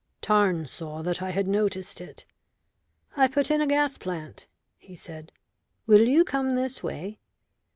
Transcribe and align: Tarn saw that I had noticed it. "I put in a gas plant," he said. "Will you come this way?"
Tarn 0.19 0.65
saw 0.65 1.03
that 1.03 1.21
I 1.21 1.29
had 1.29 1.47
noticed 1.47 2.01
it. 2.01 2.25
"I 3.15 3.27
put 3.27 3.51
in 3.51 3.61
a 3.61 3.67
gas 3.67 3.99
plant," 3.99 4.47
he 4.79 4.95
said. 4.95 5.31
"Will 5.85 6.07
you 6.07 6.23
come 6.23 6.55
this 6.55 6.81
way?" 6.81 7.19